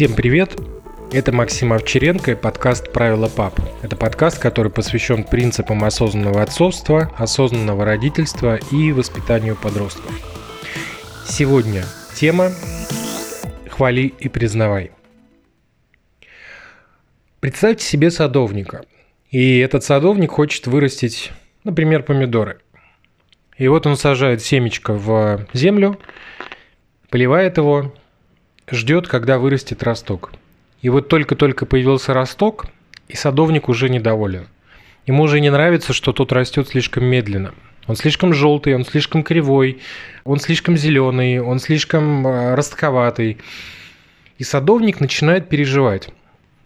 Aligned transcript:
Всем 0.00 0.14
привет! 0.14 0.58
Это 1.12 1.30
Максим 1.30 1.74
Овчаренко 1.74 2.30
и 2.30 2.34
подкаст 2.34 2.90
«Правила 2.90 3.28
пап». 3.28 3.60
Это 3.82 3.96
подкаст, 3.96 4.38
который 4.38 4.72
посвящен 4.72 5.24
принципам 5.24 5.84
осознанного 5.84 6.40
отцовства, 6.40 7.12
осознанного 7.18 7.84
родительства 7.84 8.58
и 8.72 8.92
воспитанию 8.92 9.56
подростков. 9.56 10.10
Сегодня 11.26 11.84
тема 12.14 12.50
«Хвали 13.68 14.14
и 14.18 14.30
признавай». 14.30 14.92
Представьте 17.40 17.84
себе 17.84 18.10
садовника. 18.10 18.86
И 19.30 19.58
этот 19.58 19.84
садовник 19.84 20.30
хочет 20.30 20.66
вырастить, 20.66 21.30
например, 21.62 22.04
помидоры. 22.04 22.62
И 23.58 23.68
вот 23.68 23.86
он 23.86 23.98
сажает 23.98 24.40
семечко 24.40 24.94
в 24.94 25.46
землю, 25.52 26.00
поливает 27.10 27.58
его, 27.58 27.92
ждет, 28.70 29.08
когда 29.08 29.38
вырастет 29.38 29.82
росток. 29.82 30.32
И 30.82 30.88
вот 30.88 31.08
только-только 31.08 31.66
появился 31.66 32.14
росток, 32.14 32.66
и 33.08 33.16
садовник 33.16 33.68
уже 33.68 33.88
недоволен. 33.88 34.46
Ему 35.06 35.24
уже 35.24 35.40
не 35.40 35.50
нравится, 35.50 35.92
что 35.92 36.12
тот 36.12 36.32
растет 36.32 36.68
слишком 36.68 37.04
медленно. 37.04 37.54
Он 37.86 37.96
слишком 37.96 38.32
желтый, 38.32 38.74
он 38.74 38.84
слишком 38.84 39.22
кривой, 39.22 39.80
он 40.24 40.38
слишком 40.38 40.76
зеленый, 40.76 41.40
он 41.40 41.58
слишком 41.58 42.26
э, 42.26 42.54
ростковатый. 42.54 43.38
И 44.38 44.44
садовник 44.44 45.00
начинает 45.00 45.48
переживать. 45.48 46.08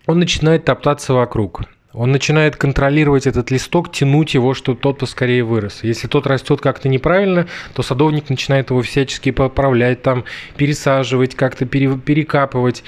Он 0.06 0.18
начинает 0.18 0.64
топтаться 0.64 1.14
вокруг. 1.14 1.62
Он 1.94 2.10
начинает 2.10 2.56
контролировать 2.56 3.28
этот 3.28 3.52
листок, 3.52 3.92
тянуть 3.92 4.34
его, 4.34 4.52
чтобы 4.52 4.80
тот 4.80 4.98
поскорее 4.98 5.44
вырос. 5.44 5.84
Если 5.84 6.08
тот 6.08 6.26
растет 6.26 6.60
как-то 6.60 6.88
неправильно, 6.88 7.46
то 7.72 7.82
садовник 7.82 8.28
начинает 8.28 8.70
его 8.70 8.82
всячески 8.82 9.30
поправлять, 9.30 10.02
там, 10.02 10.24
пересаживать, 10.56 11.36
как-то 11.36 11.66
пере, 11.66 11.96
перекапывать 11.96 12.82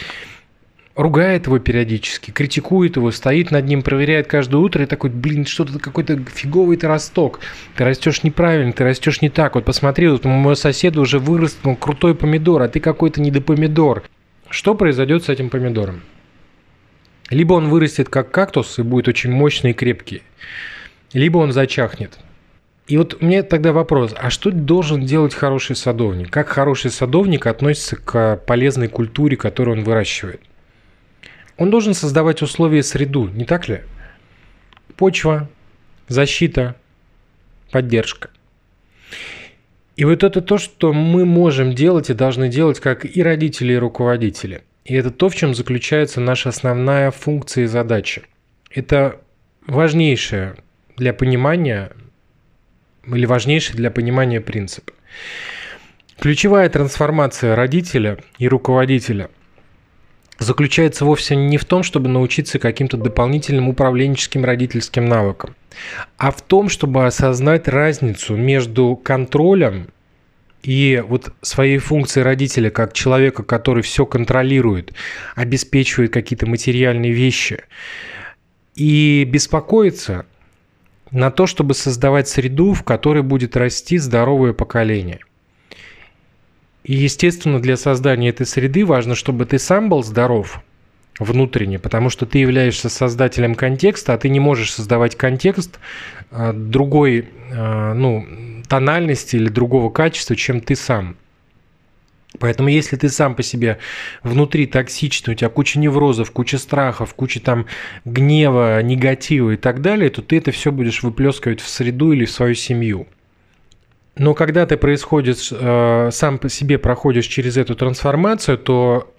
ругает 0.96 1.46
его 1.46 1.58
периодически, 1.58 2.30
критикует 2.30 2.96
его, 2.96 3.10
стоит 3.10 3.50
над 3.50 3.66
ним, 3.66 3.82
проверяет 3.82 4.26
каждое 4.26 4.56
утро 4.56 4.82
и 4.82 4.86
такой, 4.86 5.10
блин, 5.10 5.44
что-то 5.44 5.78
какой-то 5.78 6.18
фиговый 6.34 6.78
ты 6.78 6.88
росток, 6.88 7.40
ты 7.76 7.84
растешь 7.84 8.22
неправильно, 8.22 8.72
ты 8.72 8.82
растешь 8.82 9.20
не 9.20 9.28
так. 9.28 9.54
Вот 9.54 9.66
посмотри, 9.66 10.08
вот 10.08 10.24
у 10.24 10.30
моего 10.30 10.54
соседа 10.54 11.00
уже 11.00 11.18
вырос 11.18 11.58
ну, 11.64 11.76
крутой 11.76 12.14
помидор, 12.14 12.62
а 12.62 12.68
ты 12.68 12.80
какой-то 12.80 13.20
недопомидор. 13.20 14.04
Что 14.48 14.74
произойдет 14.74 15.24
с 15.24 15.28
этим 15.28 15.50
помидором? 15.50 16.00
Либо 17.30 17.54
он 17.54 17.68
вырастет 17.68 18.08
как 18.08 18.30
кактус 18.30 18.78
и 18.78 18.82
будет 18.82 19.08
очень 19.08 19.32
мощный 19.32 19.70
и 19.70 19.74
крепкий, 19.74 20.22
либо 21.12 21.38
он 21.38 21.52
зачахнет. 21.52 22.18
И 22.86 22.96
вот 22.98 23.20
мне 23.20 23.42
тогда 23.42 23.72
вопрос, 23.72 24.14
а 24.16 24.30
что 24.30 24.52
должен 24.52 25.04
делать 25.04 25.34
хороший 25.34 25.74
садовник? 25.74 26.30
Как 26.30 26.48
хороший 26.48 26.92
садовник 26.92 27.46
относится 27.46 27.96
к 27.96 28.36
полезной 28.46 28.86
культуре, 28.86 29.36
которую 29.36 29.78
он 29.78 29.84
выращивает? 29.84 30.40
Он 31.56 31.70
должен 31.70 31.94
создавать 31.94 32.42
условия 32.42 32.84
среду, 32.84 33.26
не 33.28 33.44
так 33.44 33.66
ли? 33.66 33.80
Почва, 34.96 35.48
защита, 36.06 36.76
поддержка. 37.72 38.30
И 39.96 40.04
вот 40.04 40.22
это 40.22 40.40
то, 40.40 40.58
что 40.58 40.92
мы 40.92 41.24
можем 41.24 41.74
делать 41.74 42.10
и 42.10 42.14
должны 42.14 42.48
делать 42.48 42.78
как 42.78 43.04
и 43.04 43.20
родители, 43.20 43.72
и 43.72 43.76
руководители– 43.76 44.62
и 44.86 44.94
это 44.94 45.10
то, 45.10 45.28
в 45.28 45.34
чем 45.34 45.52
заключается 45.52 46.20
наша 46.20 46.50
основная 46.50 47.10
функция 47.10 47.64
и 47.64 47.66
задача. 47.66 48.22
Это 48.70 49.20
важнейшее 49.66 50.54
для 50.96 51.12
понимания 51.12 51.90
или 53.04 53.26
важнейший 53.26 53.74
для 53.74 53.90
понимания 53.90 54.40
принцип. 54.40 54.92
Ключевая 56.20 56.68
трансформация 56.68 57.56
родителя 57.56 58.18
и 58.38 58.46
руководителя 58.46 59.28
заключается 60.38 61.04
вовсе 61.04 61.34
не 61.34 61.58
в 61.58 61.64
том, 61.64 61.82
чтобы 61.82 62.08
научиться 62.08 62.60
каким-то 62.60 62.96
дополнительным 62.96 63.68
управленческим 63.68 64.44
родительским 64.44 65.06
навыкам, 65.06 65.56
а 66.16 66.30
в 66.30 66.42
том, 66.42 66.68
чтобы 66.68 67.06
осознать 67.06 67.66
разницу 67.66 68.36
между 68.36 68.94
контролем 68.94 69.88
и 70.66 71.00
вот 71.06 71.32
своей 71.42 71.78
функции 71.78 72.22
родителя, 72.22 72.70
как 72.70 72.92
человека, 72.92 73.44
который 73.44 73.84
все 73.84 74.04
контролирует, 74.04 74.92
обеспечивает 75.36 76.12
какие-то 76.12 76.46
материальные 76.46 77.12
вещи, 77.12 77.62
и 78.74 79.24
беспокоиться 79.24 80.26
на 81.12 81.30
то, 81.30 81.46
чтобы 81.46 81.74
создавать 81.74 82.26
среду, 82.26 82.72
в 82.72 82.82
которой 82.82 83.22
будет 83.22 83.56
расти 83.56 83.96
здоровое 83.96 84.52
поколение. 84.52 85.20
И, 86.82 86.94
естественно, 86.94 87.62
для 87.62 87.76
создания 87.76 88.30
этой 88.30 88.44
среды 88.44 88.84
важно, 88.84 89.14
чтобы 89.14 89.46
ты 89.46 89.60
сам 89.60 89.88
был 89.88 90.02
здоров 90.02 90.60
внутренне, 91.18 91.78
потому 91.78 92.10
что 92.10 92.26
ты 92.26 92.38
являешься 92.38 92.88
создателем 92.88 93.54
контекста, 93.54 94.14
а 94.14 94.18
ты 94.18 94.28
не 94.28 94.40
можешь 94.40 94.72
создавать 94.72 95.16
контекст 95.16 95.78
а, 96.30 96.52
другой, 96.52 97.28
а, 97.52 97.94
ну, 97.94 98.26
тональности 98.68 99.36
или 99.36 99.48
другого 99.48 99.90
качества, 99.90 100.36
чем 100.36 100.60
ты 100.60 100.76
сам. 100.76 101.16
Поэтому 102.38 102.68
если 102.68 102.96
ты 102.96 103.08
сам 103.08 103.34
по 103.34 103.42
себе 103.42 103.78
внутри 104.22 104.66
токсичный, 104.66 105.32
у 105.32 105.36
тебя 105.36 105.48
куча 105.48 105.78
неврозов, 105.78 106.30
куча 106.32 106.58
страхов, 106.58 107.14
куча 107.14 107.40
там 107.40 107.66
гнева, 108.04 108.82
негатива 108.82 109.52
и 109.52 109.56
так 109.56 109.80
далее, 109.80 110.10
то 110.10 110.20
ты 110.20 110.38
это 110.38 110.50
все 110.50 110.70
будешь 110.70 111.02
выплескивать 111.02 111.60
в 111.60 111.68
среду 111.68 112.12
или 112.12 112.24
в 112.24 112.30
свою 112.30 112.54
семью. 112.54 113.06
Но 114.16 114.34
когда 114.34 114.66
ты 114.66 114.76
происходишь, 114.76 115.50
э, 115.52 116.10
сам 116.10 116.38
по 116.38 116.48
себе 116.48 116.78
проходишь 116.78 117.26
через 117.26 117.56
эту 117.56 117.74
трансформацию, 117.74 118.58
то 118.58 119.14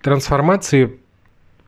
трансформации 0.00 0.99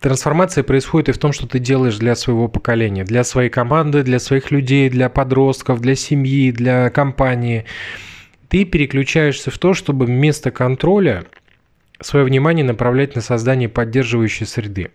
Трансформация 0.02 0.64
происходит 0.64 1.10
и 1.10 1.12
в 1.12 1.18
том, 1.18 1.32
что 1.32 1.46
ты 1.46 1.60
делаешь 1.60 1.96
для 1.96 2.16
своего 2.16 2.48
поколения, 2.48 3.04
для 3.04 3.22
своей 3.22 3.48
команды, 3.48 4.02
для 4.02 4.18
своих 4.18 4.50
людей, 4.50 4.90
для 4.90 5.08
подростков, 5.08 5.80
для 5.80 5.94
семьи, 5.94 6.50
для 6.50 6.90
компании. 6.90 7.66
Ты 8.48 8.64
переключаешься 8.64 9.52
в 9.52 9.58
то, 9.58 9.74
чтобы 9.74 10.06
вместо 10.06 10.50
контроля 10.50 11.26
свое 12.00 12.24
внимание 12.24 12.64
направлять 12.64 13.14
на 13.14 13.20
создание 13.20 13.68
поддерживающей 13.68 14.44
среды. 14.44 14.90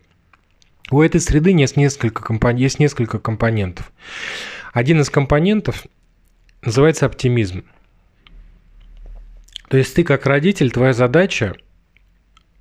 У 0.91 1.01
этой 1.01 1.21
среды 1.21 1.51
есть 1.51 1.77
несколько, 1.77 2.21
компон... 2.21 2.57
есть 2.57 2.79
несколько 2.79 3.17
компонентов. 3.17 3.93
Один 4.73 4.99
из 4.99 5.09
компонентов 5.09 5.85
называется 6.61 7.05
оптимизм. 7.05 7.63
То 9.69 9.77
есть 9.77 9.95
ты 9.95 10.03
как 10.03 10.25
родитель, 10.25 10.69
твоя 10.69 10.91
задача 10.91 11.55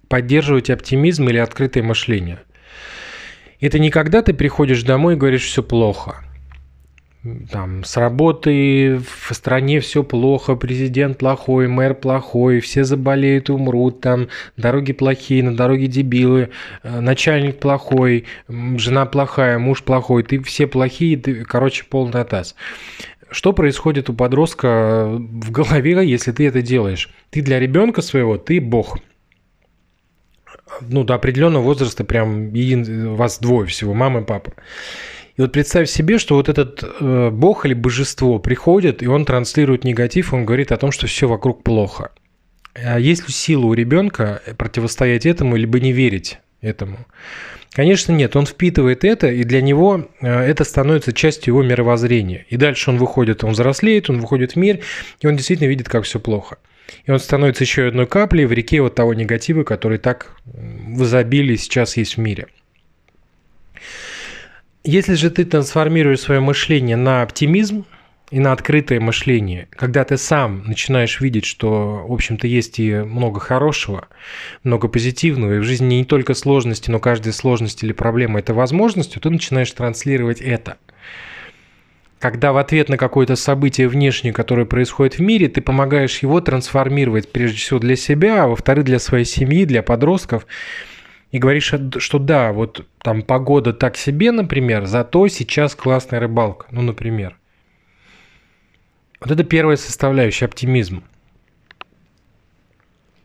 поддерживать 0.08 0.70
оптимизм 0.70 1.28
или 1.28 1.38
открытое 1.38 1.82
мышление. 1.82 2.38
Это 3.60 3.78
не 3.78 3.90
когда 3.90 4.22
ты 4.22 4.34
приходишь 4.34 4.82
домой 4.82 5.14
и 5.14 5.16
говоришь 5.16 5.46
все 5.46 5.62
плохо. 5.62 6.22
Там 7.50 7.82
с 7.82 7.96
работы 7.96 8.98
в 8.98 9.34
стране 9.34 9.80
все 9.80 10.04
плохо, 10.04 10.54
президент 10.54 11.18
плохой, 11.18 11.66
мэр 11.66 11.94
плохой, 11.94 12.60
все 12.60 12.84
заболеют, 12.84 13.50
умрут, 13.50 14.00
там 14.00 14.28
дороги 14.56 14.92
плохие, 14.92 15.42
на 15.42 15.56
дороге 15.56 15.88
дебилы, 15.88 16.50
э, 16.84 17.00
начальник 17.00 17.58
плохой, 17.58 18.26
жена 18.48 19.06
плохая, 19.06 19.58
муж 19.58 19.82
плохой, 19.82 20.22
ты 20.22 20.40
все 20.40 20.68
плохие, 20.68 21.16
ты, 21.16 21.44
короче, 21.44 21.84
полный 21.88 22.20
атас. 22.20 22.54
Что 23.28 23.52
происходит 23.52 24.08
у 24.08 24.14
подростка 24.14 25.06
в 25.08 25.50
голове, 25.50 26.08
если 26.08 26.30
ты 26.30 26.46
это 26.46 26.62
делаешь? 26.62 27.10
Ты 27.30 27.42
для 27.42 27.58
ребенка 27.58 28.02
своего, 28.02 28.36
ты 28.36 28.60
бог– 28.60 28.98
ну, 30.80 31.04
до 31.04 31.14
определенного 31.14 31.62
возраста 31.62 32.04
прям 32.04 32.52
един, 32.52 33.14
вас 33.14 33.38
двое 33.38 33.66
всего, 33.66 33.94
мама 33.94 34.20
и 34.20 34.24
папа. 34.24 34.52
И 35.36 35.42
вот 35.42 35.52
представь 35.52 35.90
себе, 35.90 36.18
что 36.18 36.36
вот 36.36 36.48
этот 36.48 36.82
э, 36.82 37.30
бог 37.30 37.66
или 37.66 37.74
божество 37.74 38.38
приходит, 38.38 39.02
и 39.02 39.06
он 39.06 39.24
транслирует 39.24 39.84
негатив, 39.84 40.32
он 40.32 40.46
говорит 40.46 40.72
о 40.72 40.78
том, 40.78 40.92
что 40.92 41.06
все 41.06 41.28
вокруг 41.28 41.62
плохо. 41.62 42.10
А 42.74 42.98
есть 42.98 43.26
ли 43.26 43.32
сила 43.32 43.66
у 43.66 43.74
ребенка 43.74 44.42
противостоять 44.56 45.26
этому, 45.26 45.56
либо 45.56 45.78
не 45.80 45.92
верить 45.92 46.38
этому? 46.62 46.98
Конечно, 47.72 48.12
нет. 48.12 48.34
Он 48.36 48.46
впитывает 48.46 49.04
это, 49.04 49.28
и 49.28 49.44
для 49.44 49.60
него 49.60 50.08
э, 50.22 50.26
это 50.26 50.64
становится 50.64 51.12
частью 51.12 51.52
его 51.52 51.62
мировоззрения. 51.62 52.46
И 52.48 52.56
дальше 52.56 52.88
он 52.88 52.96
выходит, 52.96 53.44
он 53.44 53.52
взрослеет, 53.52 54.08
он 54.08 54.20
выходит 54.20 54.52
в 54.52 54.56
мир, 54.56 54.80
и 55.20 55.26
он 55.26 55.36
действительно 55.36 55.68
видит, 55.68 55.88
как 55.88 56.04
все 56.04 56.18
плохо. 56.18 56.56
И 57.04 57.10
он 57.10 57.18
становится 57.18 57.64
еще 57.64 57.88
одной 57.88 58.06
каплей 58.06 58.46
в 58.46 58.52
реке 58.52 58.80
вот 58.80 58.94
того 58.94 59.14
негатива, 59.14 59.64
который 59.64 59.98
так 59.98 60.36
в 60.44 61.02
изобилии 61.02 61.56
сейчас 61.56 61.96
есть 61.96 62.16
в 62.16 62.20
мире. 62.20 62.46
Если 64.84 65.14
же 65.14 65.30
ты 65.30 65.44
трансформируешь 65.44 66.20
свое 66.20 66.40
мышление 66.40 66.96
на 66.96 67.22
оптимизм 67.22 67.86
и 68.30 68.38
на 68.38 68.52
открытое 68.52 69.00
мышление, 69.00 69.68
когда 69.70 70.04
ты 70.04 70.16
сам 70.16 70.62
начинаешь 70.64 71.20
видеть, 71.20 71.44
что, 71.44 72.04
в 72.06 72.12
общем-то, 72.12 72.46
есть 72.46 72.78
и 72.78 72.94
много 72.94 73.40
хорошего, 73.40 74.06
много 74.62 74.86
позитивного, 74.86 75.56
и 75.56 75.58
в 75.58 75.64
жизни 75.64 75.96
не 75.96 76.04
только 76.04 76.34
сложности, 76.34 76.90
но 76.90 77.00
каждая 77.00 77.32
сложность 77.32 77.82
или 77.82 77.92
проблема– 77.92 78.38
это 78.40 78.54
возможность, 78.54 79.14
то 79.14 79.20
ты 79.20 79.30
начинаешь 79.30 79.72
транслировать 79.72 80.40
это– 80.40 80.78
когда 82.18 82.52
в 82.52 82.56
ответ 82.56 82.88
на 82.88 82.96
какое-то 82.96 83.36
событие 83.36 83.88
внешнее, 83.88 84.32
которое 84.32 84.64
происходит 84.64 85.18
в 85.18 85.20
мире, 85.20 85.48
ты 85.48 85.60
помогаешь 85.60 86.18
его 86.20 86.40
трансформировать 86.40 87.30
прежде 87.30 87.58
всего 87.58 87.78
для 87.78 87.96
себя, 87.96 88.44
а 88.44 88.46
во-вторых, 88.48 88.84
для 88.84 88.98
своей 88.98 89.24
семьи, 89.24 89.64
для 89.64 89.82
подростков. 89.82 90.46
и 91.30 91.38
говоришь, 91.38 91.74
что 91.98 92.18
да, 92.18 92.52
вот 92.52 92.86
там 93.02 93.22
погода 93.22 93.72
так 93.72 93.96
себе, 93.96 94.32
например, 94.32 94.86
зато 94.86 95.28
сейчас 95.28 95.74
классная 95.74 96.20
рыбалка, 96.20 96.66
ну, 96.70 96.82
например. 96.82 97.36
Вот 99.20 99.30
это 99.30 99.44
первая 99.44 99.76
составляющая, 99.76 100.46
оптимизм. 100.46 101.04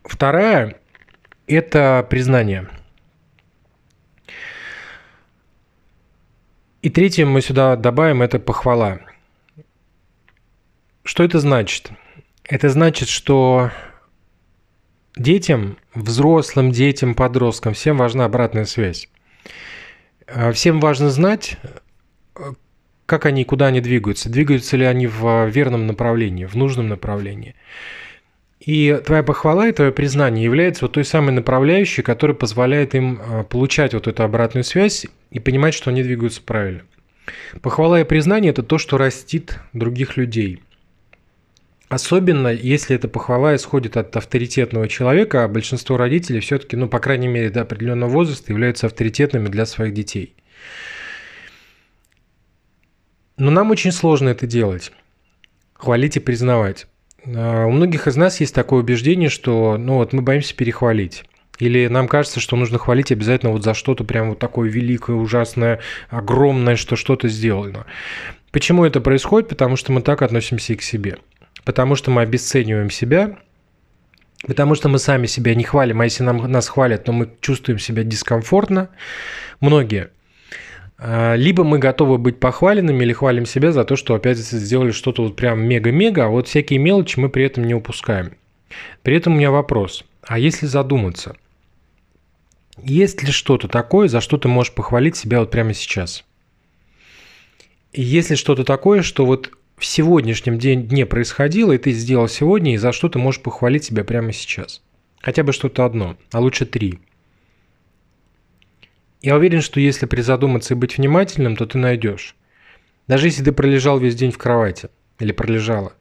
Вторая– 0.03 0.75
это 1.47 2.05
признание. 2.09 2.67
И 6.81 6.89
третье 6.89 7.25
мы 7.25 7.41
сюда 7.41 7.75
добавим– 7.75 8.21
это 8.23 8.39
похвала. 8.39 8.99
Что 11.03 11.23
это 11.23 11.39
значит? 11.39 11.91
Это 12.43 12.69
значит, 12.69 13.07
что 13.07 13.71
детям, 15.15 15.77
взрослым, 15.93 16.71
детям, 16.71 17.13
подросткам, 17.13 17.73
всем 17.73 17.97
важна 17.97 18.25
обратная 18.25 18.65
связь. 18.65 19.09
А, 20.27 20.51
всем 20.53 20.79
важно 20.79 21.11
знать, 21.11 21.57
как 23.05 23.25
они, 23.25 23.43
куда 23.43 23.67
они 23.67 23.81
двигаются, 23.81 24.29
двигаются 24.29 24.75
ли 24.75 24.85
они 24.85 25.05
в 25.05 25.47
верном 25.47 25.85
направлении, 25.85 26.45
в 26.45 26.55
нужном 26.55 26.87
направлении. 26.87 27.55
И 28.63 29.01
твоя 29.05 29.23
похвала 29.23 29.67
и 29.67 29.71
твое 29.71 29.91
признание 29.91 30.45
является 30.45 30.85
вот 30.85 30.93
той 30.93 31.03
самой 31.03 31.33
направляющей, 31.33 32.03
которая 32.03 32.35
позволяет 32.35 32.93
им 32.93 33.19
а, 33.19 33.43
получать 33.43 33.93
вот 33.93 34.07
эту 34.07 34.23
обратную 34.23 34.63
связь 34.63 35.07
и 35.31 35.39
понимать, 35.39 35.73
что 35.73 35.89
они 35.89 36.03
двигаются 36.03 36.41
правильно. 36.41 36.83
Похвала 37.61 37.99
и 37.99 38.03
признание– 38.03 38.49
это 38.51 38.61
то, 38.61 38.77
что 38.77 38.97
растит 38.97 39.59
других 39.73 40.15
людей– 40.15 40.61
Особенно, 41.91 42.47
если 42.47 42.95
эта 42.95 43.09
похвала 43.09 43.53
исходит 43.53 43.97
от 43.97 44.15
авторитетного 44.15 44.87
человека, 44.87 45.43
а 45.43 45.49
большинство 45.49 45.97
родителей 45.97 46.39
все-таки, 46.39 46.77
ну, 46.77 46.87
по 46.87 46.99
крайней 46.99 47.27
мере, 47.27 47.49
до 47.49 47.63
определенного 47.63 48.09
возраста 48.09 48.53
являются 48.53 48.87
авторитетными 48.87 49.49
для 49.49 49.65
своих 49.65 49.93
детей. 49.93 50.33
Но 53.35 53.51
нам 53.51 53.71
очень 53.71 53.91
сложно 53.91 54.29
это 54.29 54.47
делать. 54.47 54.93
Хвалить 55.73 56.15
и 56.15 56.21
признавать. 56.21 56.87
А, 57.25 57.65
у 57.65 57.71
многих 57.71 58.07
из 58.07 58.15
нас 58.15 58.39
есть 58.39 58.55
такое 58.55 58.81
убеждение, 58.81 59.29
что 59.29 59.77
ну 59.77 59.95
вот 59.95 60.13
мы 60.13 60.21
боимся 60.21 60.55
перехвалить. 60.55 61.23
Или 61.59 61.87
нам 61.87 62.07
кажется, 62.07 62.39
что 62.39 62.55
нужно 62.55 62.79
хвалить 62.79 63.11
обязательно 63.11 63.51
вот 63.51 63.63
за 63.63 63.73
что-то 63.73 64.03
прям 64.03 64.29
вот 64.29 64.39
такое 64.39 64.69
великое, 64.69 65.15
ужасное, 65.15 65.79
огромное, 66.09 66.75
что 66.75 66.95
что-то 66.95 67.27
сделано. 67.27 67.85
Почему 68.51 68.83
это 68.83 68.99
происходит? 68.99 69.49
Потому 69.49 69.75
что 69.75 69.91
мы 69.91 70.01
так 70.01 70.21
относимся 70.21 70.73
и 70.73 70.75
к 70.75 70.81
себе– 70.81 71.17
потому 71.63 71.95
что 71.95 72.11
мы 72.11 72.21
обесцениваем 72.21 72.89
себя, 72.89 73.37
потому 74.45 74.75
что 74.75 74.89
мы 74.89 74.99
сами 74.99 75.27
себя 75.27 75.55
не 75.55 75.63
хвалим, 75.63 76.01
а 76.01 76.05
если 76.05 76.23
нам, 76.23 76.51
нас 76.51 76.67
хвалят, 76.67 77.03
то 77.03 77.11
мы 77.11 77.29
чувствуем 77.41 77.79
себя 77.79 78.03
дискомфортно. 78.03 78.89
Многие. 79.59 80.09
А, 81.03 81.33
либо 81.33 81.63
мы 81.63 81.79
готовы 81.79 82.19
быть 82.19 82.39
похваленными 82.39 83.03
или 83.03 83.11
хвалим 83.11 83.47
себя 83.47 83.71
за 83.71 83.83
то, 83.85 83.95
что 83.95 84.13
опять 84.13 84.37
сделали 84.37 84.91
что-то 84.91 85.23
вот 85.23 85.35
прям 85.35 85.59
мега-мега, 85.63 86.25
а 86.25 86.29
вот 86.29 86.47
всякие 86.47 86.77
мелочи 86.77 87.17
мы 87.17 87.29
при 87.29 87.43
этом 87.43 87.63
не 87.63 87.73
упускаем. 87.73 88.33
При 89.01 89.15
этом 89.15 89.33
у 89.33 89.37
меня 89.37 89.49
вопрос. 89.49 90.05
А 90.21 90.37
если 90.37 90.67
задуматься, 90.67 91.35
есть 92.83 93.23
ли 93.23 93.31
что-то 93.31 93.67
такое, 93.67 94.09
за 94.09 94.21
что 94.21 94.37
ты 94.37 94.47
можешь 94.47 94.73
похвалить 94.73 95.15
себя 95.15 95.39
вот 95.39 95.49
прямо 95.49 95.73
сейчас? 95.73 96.23
И 97.93 98.03
есть 98.03 98.29
ли 98.29 98.35
что-то 98.35 98.63
такое, 98.63 99.01
что 99.01 99.25
вот 99.25 99.49
в 99.77 99.85
сегодняшнем 99.85 100.59
день, 100.59 100.87
дне 100.87 101.07
происходило, 101.07 101.71
и 101.71 101.79
ты 101.79 101.93
сделал 101.93 102.27
сегодня, 102.27 102.75
и 102.75 102.77
за 102.77 102.91
что 102.91 103.09
ты 103.09 103.17
можешь 103.17 103.41
похвалить 103.41 103.83
себя 103.83 104.03
прямо 104.03 104.33
сейчас. 104.33 104.83
Хотя 105.19 105.41
бы 105.41 105.51
что-то 105.51 105.83
одно, 105.83 106.15
а 106.31 106.39
лучше 106.39 106.67
три. 106.67 106.99
Я 109.21 109.35
уверен, 109.35 109.61
что 109.61 109.79
если 109.79 110.07
призадуматься 110.07 110.73
и 110.73 110.77
быть 110.77 110.97
внимательным, 110.97 111.55
то 111.55 111.65
ты 111.65 111.77
найдешь. 111.77 112.35
Даже 113.07 113.27
если 113.27 113.43
ты 113.43 113.51
пролежал 113.51 113.99
весь 113.99 114.15
день 114.15 114.31
в 114.31 114.37
кровати 114.37 114.89
или 115.19 115.31
пролежала, 115.31 115.93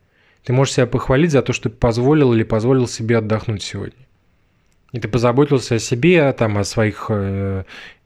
ты 0.45 0.53
можешь 0.53 0.75
себя 0.75 0.87
похвалить 0.87 1.31
за 1.31 1.43
то, 1.43 1.53
что 1.53 1.69
ты 1.69 1.77
позволил 1.77 2.33
или 2.33 2.45
позволил 2.45 2.89
себе 2.89 3.19
отдохнуть 3.19 3.63
сегодня. 3.63 4.07
И 4.93 5.01
ты 5.01 5.07
позаботился 5.07 5.77
о 5.77 5.79
себе, 5.79 6.33
там, 6.33 6.57
о 6.57 6.65
своих 6.65 7.07
э, 7.11 7.65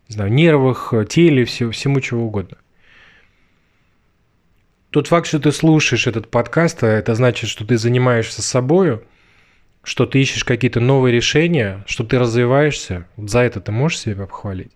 не 0.08 0.12
знаю, 0.14 0.32
нервах, 0.32 0.92
теле, 1.08 1.44
все, 1.44 1.70
всему 1.70 2.00
чего 2.00 2.24
угодно. 2.26 2.58
Тот 4.90 5.06
факт, 5.06 5.26
что 5.26 5.40
ты 5.40 5.50
слушаешь 5.50 6.06
этот 6.06 6.28
подкаст, 6.30 6.84
а 6.84 6.88
это 6.88 7.14
значит, 7.14 7.48
что 7.50 7.66
ты 7.66 7.78
занимаешься 7.78 8.42
собой, 8.42 9.00
что 9.82 10.06
ты 10.06 10.20
ищешь 10.20 10.44
какие-то 10.44 10.80
новые 10.80 11.12
решения, 11.12 11.84
что 11.86 12.04
ты 12.04 12.18
развиваешься. 12.18 13.06
За 13.16 13.40
это 13.40 13.60
ты 13.60 13.72
можешь 13.72 14.00
себя 14.00 14.26
похвалить? 14.26 14.72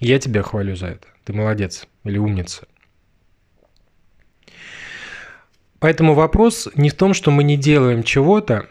Я 0.00 0.18
тебя 0.18 0.42
хвалю 0.42 0.76
за 0.76 0.88
это. 0.88 1.06
Ты 1.24 1.32
молодец 1.32 1.86
или 2.04 2.18
умница. 2.18 2.66
Поэтому 5.78 6.14
вопрос 6.14 6.68
не 6.74 6.90
в 6.90 6.94
том, 6.94 7.14
что 7.14 7.30
мы 7.30 7.44
не 7.44 7.56
делаем 7.56 8.02
чего-то, 8.02 8.68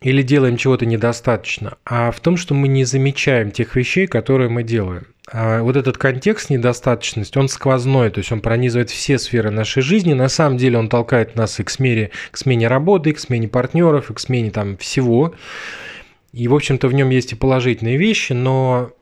или 0.00 0.22
делаем 0.22 0.56
чего-то 0.56 0.86
недостаточно, 0.86 1.76
а 1.84 2.12
в 2.12 2.20
том, 2.20 2.36
что 2.36 2.54
мы 2.54 2.68
не 2.68 2.84
замечаем 2.84 3.50
тех 3.50 3.74
вещей, 3.74 4.06
которые 4.06 4.48
мы 4.48 4.62
делаем. 4.62 5.08
А 5.30 5.62
вот 5.62 5.76
этот 5.76 5.98
контекст 5.98 6.50
недостаточность, 6.50 7.36
он 7.36 7.48
сквозной, 7.48 8.10
то 8.10 8.18
есть 8.18 8.30
он 8.30 8.40
пронизывает 8.40 8.90
все 8.90 9.18
сферы 9.18 9.50
нашей 9.50 9.82
жизни. 9.82 10.14
На 10.14 10.28
самом 10.28 10.56
деле 10.56 10.78
он 10.78 10.88
толкает 10.88 11.34
нас 11.36 11.58
и 11.60 11.64
к 11.64 11.70
смене, 11.70 12.10
к 12.30 12.36
смене 12.36 12.68
работы, 12.68 13.10
и 13.10 13.12
к 13.12 13.18
смене 13.18 13.48
партнеров, 13.48 14.10
и 14.10 14.14
к 14.14 14.20
смене 14.20 14.50
там 14.50 14.76
всего. 14.78 15.34
И, 16.32 16.46
в 16.46 16.54
общем-то, 16.54 16.88
в 16.88 16.94
нем 16.94 17.10
есть 17.10 17.32
и 17.32 17.36
положительные 17.36 17.98
вещи, 17.98 18.32
но 18.32 18.92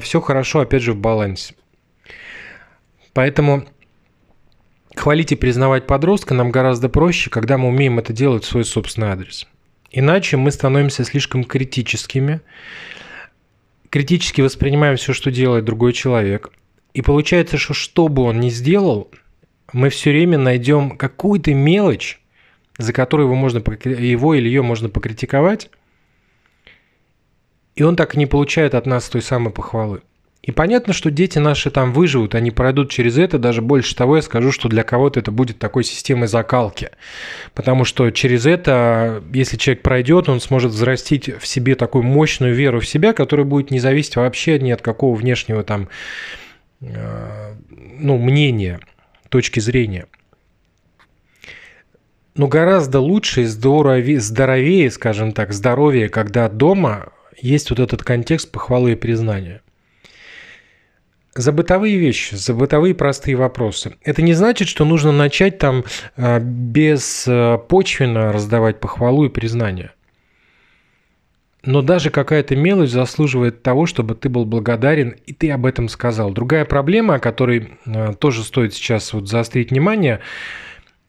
все 0.00 0.20
хорошо, 0.20 0.60
опять 0.60 0.82
же, 0.82 0.92
в 0.92 0.96
балансе. 0.96 1.54
Поэтому 3.12 3.64
хвалить 4.96 5.32
и 5.32 5.36
признавать 5.36 5.86
подростка 5.86 6.34
нам 6.34 6.50
гораздо 6.50 6.88
проще, 6.88 7.30
когда 7.30 7.58
мы 7.58 7.68
умеем 7.68 7.98
это 7.98 8.12
делать 8.12 8.44
в 8.44 8.48
свой 8.48 8.64
собственный 8.64 9.08
адрес. 9.08 9.46
Иначе 9.90 10.36
мы 10.36 10.50
становимся 10.50 11.04
слишком 11.04 11.44
критическими, 11.44 12.40
критически 13.90 14.40
воспринимаем 14.40 14.96
все, 14.96 15.12
что 15.12 15.30
делает 15.30 15.64
другой 15.64 15.92
человек. 15.92 16.50
И 16.94 17.02
получается, 17.02 17.58
что 17.58 17.74
что 17.74 18.08
бы 18.08 18.22
он 18.22 18.40
ни 18.40 18.48
сделал, 18.48 19.10
мы 19.72 19.90
все 19.90 20.10
время 20.10 20.38
найдем 20.38 20.96
какую-то 20.96 21.52
мелочь, 21.54 22.20
за 22.78 22.92
которую 22.92 23.26
его, 23.26 23.36
можно, 23.36 23.58
его 23.58 24.34
или 24.34 24.46
ее 24.46 24.62
можно 24.62 24.88
покритиковать, 24.88 25.70
и 27.74 27.82
он 27.82 27.96
так 27.96 28.14
и 28.14 28.18
не 28.18 28.26
получает 28.26 28.74
от 28.74 28.86
нас 28.86 29.08
той 29.08 29.22
самой 29.22 29.52
похвалы. 29.52 30.02
И 30.42 30.50
понятно, 30.50 30.92
что 30.92 31.12
дети 31.12 31.38
наши 31.38 31.70
там 31.70 31.92
выживут, 31.92 32.34
они 32.34 32.50
пройдут 32.50 32.90
через 32.90 33.16
это. 33.16 33.38
Даже 33.38 33.62
больше 33.62 33.94
того, 33.94 34.16
я 34.16 34.22
скажу, 34.22 34.50
что 34.50 34.68
для 34.68 34.82
кого-то 34.82 35.20
это 35.20 35.30
будет 35.30 35.60
такой 35.60 35.84
системой 35.84 36.26
закалки. 36.26 36.90
Потому 37.54 37.84
что 37.84 38.10
через 38.10 38.44
это, 38.44 39.22
если 39.32 39.56
человек 39.56 39.84
пройдет, 39.84 40.28
он 40.28 40.40
сможет 40.40 40.72
взрастить 40.72 41.28
в 41.38 41.46
себе 41.46 41.76
такую 41.76 42.02
мощную 42.02 42.56
веру 42.56 42.80
в 42.80 42.88
себя, 42.88 43.12
которая 43.12 43.46
будет 43.46 43.70
не 43.70 43.78
зависеть 43.78 44.16
вообще 44.16 44.58
ни 44.58 44.72
от 44.72 44.82
какого 44.82 45.14
внешнего 45.14 45.62
там, 45.62 45.88
э, 46.80 47.54
ну, 47.70 48.18
мнения, 48.18 48.80
точки 49.28 49.60
зрения. 49.60 50.06
Но 52.34 52.48
гораздо 52.48 52.98
лучше 52.98 53.42
и 53.42 53.44
здоровее, 53.44 54.18
здоровее, 54.18 54.90
скажем 54.90 55.30
так, 55.30 55.52
здоровее, 55.52 56.08
когда 56.08 56.48
дома 56.48 57.12
есть 57.40 57.70
вот 57.70 57.78
этот 57.80 58.02
контекст 58.02 58.50
похвалы 58.50 58.92
и 58.92 58.96
признания– 58.96 59.62
за 61.34 61.52
бытовые 61.52 61.96
вещи, 61.96 62.34
за 62.34 62.54
бытовые 62.54 62.94
простые 62.94 63.36
вопросы. 63.36 63.96
Это 64.02 64.22
не 64.22 64.34
значит, 64.34 64.68
что 64.68 64.84
нужно 64.84 65.12
начать 65.12 65.58
там 65.58 65.84
а, 66.16 66.38
беспочвенно 66.40 68.32
раздавать 68.32 68.80
похвалу 68.80 69.24
и 69.24 69.28
признание. 69.30 69.92
Но 71.64 71.80
даже 71.80 72.10
какая-то 72.10 72.56
мелочь 72.56 72.90
заслуживает 72.90 73.62
того, 73.62 73.86
чтобы 73.86 74.16
ты 74.16 74.28
был 74.28 74.44
благодарен, 74.44 75.14
и 75.26 75.32
ты 75.32 75.50
об 75.52 75.64
этом 75.64 75.88
сказал. 75.88 76.32
Другая 76.32 76.64
проблема, 76.64 77.14
о 77.14 77.20
которой 77.20 77.78
а, 77.86 78.12
тоже 78.12 78.44
стоит 78.44 78.74
сейчас 78.74 79.12
вот 79.12 79.28
заострить 79.28 79.70
внимание, 79.70 80.20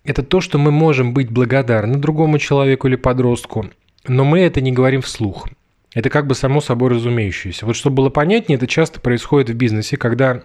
это 0.06 0.24
то, 0.24 0.42
что 0.42 0.58
мы 0.58 0.72
можем 0.72 1.14
быть 1.14 1.30
благодарны 1.30 1.98
другому 1.98 2.38
человеку 2.38 2.88
или 2.88 2.96
подростку, 2.96 3.70
но 4.08 4.24
мы 4.24 4.40
это 4.42 4.62
не 4.62 4.72
говорим 4.72 5.02
вслух. 5.02 5.48
Это 5.94 6.10
как 6.10 6.28
бы 6.28 6.36
само 6.36 6.62
собой 6.62 6.90
разумеющееся. 6.90 7.66
Вот 7.66 7.76
чтобы 7.76 7.98
было 7.98 8.10
понятнее, 8.10 8.58
это 8.58 8.68
часто 8.68 9.00
происходит 9.00 9.50
в 9.50 9.54
бизнесе, 9.54 9.98
когда 9.98 10.44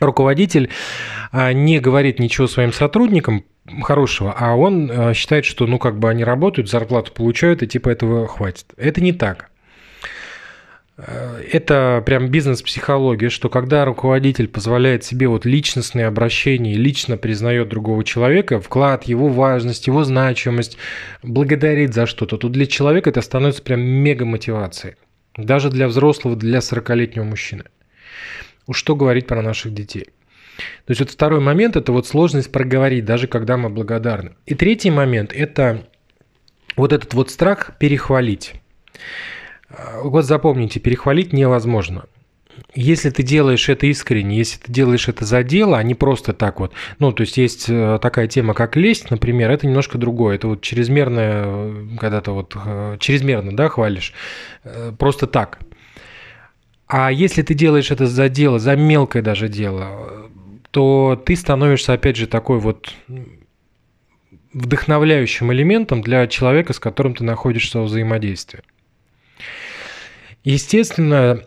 руководитель 0.00 0.70
а, 1.32 1.52
не 1.52 1.80
говорит 1.80 2.18
ничего 2.18 2.46
своим 2.46 2.72
сотрудникам 2.72 3.44
хорошего, 3.82 4.34
а 4.36 4.54
он 4.54 4.90
а, 4.90 5.14
считает, 5.14 5.44
что 5.44 5.66
ну 5.66 5.78
как 5.78 5.98
бы 5.98 6.08
они 6.10 6.24
работают, 6.24 6.68
зарплату 6.68 7.12
получают, 7.12 7.62
и 7.62 7.66
типа 7.66 7.88
этого 7.88 8.26
хватит. 8.26 8.66
Это 8.76 9.00
не 9.00 9.12
так. 9.12 9.50
Э, 10.96 11.42
это 11.52 12.02
прям 12.04 12.28
бизнес-психология, 12.28 13.28
что 13.28 13.48
когда 13.48 13.84
руководитель 13.84 14.48
позволяет 14.48 15.04
себе 15.04 15.28
вот 15.28 15.44
личностные 15.44 16.06
обращения, 16.06 16.74
лично 16.74 17.16
признает 17.16 17.68
другого 17.68 18.04
человека, 18.04 18.60
вклад, 18.60 19.04
его 19.04 19.28
важность, 19.28 19.86
его 19.86 20.04
значимость, 20.04 20.76
благодарит 21.22 21.94
за 21.94 22.06
что-то, 22.06 22.36
то 22.36 22.48
для 22.48 22.66
человека 22.66 23.10
это 23.10 23.20
становится 23.20 23.62
прям 23.62 23.80
мега 23.80 24.24
мотивацией. 24.24 24.96
Даже 25.36 25.68
для 25.70 25.88
взрослого, 25.88 26.36
для 26.36 26.58
40-летнего 26.58 27.24
мужчины. 27.24 27.64
Уж 28.66 28.78
что 28.78 28.94
говорить 28.94 29.26
про 29.26 29.42
наших 29.42 29.74
детей. 29.74 30.06
То 30.86 30.90
есть 30.90 31.00
вот 31.00 31.10
второй 31.10 31.40
момент– 31.40 31.74
это 31.76 31.90
вот 31.90 32.06
сложность 32.06 32.52
проговорить, 32.52 33.04
даже 33.04 33.26
когда 33.26 33.56
мы 33.56 33.68
благодарны. 33.68 34.36
И 34.46 34.54
третий 34.54 34.92
момент– 34.92 35.32
это 35.34 35.88
вот 36.76 36.92
этот 36.92 37.12
вот 37.14 37.30
страх 37.30 37.72
перехвалить. 37.80 38.54
Вот 40.02 40.24
запомните, 40.24 40.80
перехвалить 40.80 41.32
невозможно 41.32 42.04
если 42.74 43.10
ты 43.10 43.22
делаешь 43.22 43.68
это 43.68 43.86
искренне, 43.86 44.38
если 44.38 44.58
ты 44.58 44.72
делаешь 44.72 45.08
это 45.08 45.24
за 45.24 45.42
дело, 45.42 45.78
а 45.78 45.82
не 45.82 45.94
просто 45.94 46.32
так 46.32 46.60
вот. 46.60 46.72
Ну, 46.98 47.12
то 47.12 47.22
есть 47.22 47.36
есть 47.36 47.66
э, 47.68 47.98
такая 48.00 48.26
тема, 48.26 48.54
как 48.54 48.76
лесть, 48.76 49.10
например, 49.10 49.50
это 49.50 49.66
немножко 49.66 49.98
другое. 49.98 50.36
Это 50.36 50.48
вот 50.48 50.60
чрезмерное, 50.60 51.44
э, 51.46 51.86
когда 51.98 52.20
ты 52.20 52.30
вот 52.32 52.56
э, 52.56 52.96
чрезмерно, 53.00 53.56
да, 53.56 53.68
хвалишь, 53.68 54.12
просто 54.98 55.26
так. 55.26 55.58
А 56.86 57.10
если 57.10 57.42
ты 57.42 57.54
делаешь 57.54 57.90
это 57.90 58.06
за 58.06 58.28
дело, 58.28 58.58
за 58.58 58.76
мелкое 58.76 59.22
даже 59.22 59.48
дело, 59.48 60.28
то 60.70 61.20
ты 61.24 61.36
становишься, 61.36 61.92
опять 61.92 62.16
же, 62.16 62.26
такой 62.26 62.58
вот 62.58 62.92
вдохновляющим 64.52 65.52
элементом 65.52 66.02
для 66.02 66.26
человека, 66.26 66.72
с 66.72 66.78
которым 66.78 67.14
ты 67.14 67.24
находишься 67.24 67.80
в 67.80 67.84
взаимодействии. 67.84 68.62
Естественно, 70.44 71.40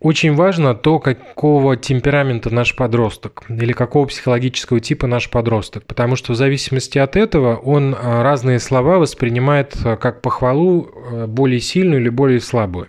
очень 0.00 0.34
важно 0.34 0.74
то, 0.74 0.98
какого 0.98 1.76
темперамента 1.76 2.52
наш 2.52 2.74
подросток 2.74 3.44
или 3.48 3.72
какого 3.72 4.06
психологического 4.06 4.80
типа 4.80 5.06
наш 5.06 5.30
подросток, 5.30 5.84
потому 5.84 6.16
что 6.16 6.32
в 6.32 6.36
зависимости 6.36 6.98
от 6.98 7.14
этого 7.14 7.56
он 7.56 7.94
а, 7.94 8.24
разные 8.24 8.58
слова 8.58 8.98
воспринимает 8.98 9.76
а, 9.84 9.96
как 9.96 10.22
похвалу 10.22 10.90
а, 10.92 11.26
более 11.28 11.60
сильную 11.60 12.00
или 12.00 12.08
более 12.08 12.40
слабую. 12.40 12.88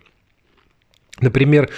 Например, 1.21 1.69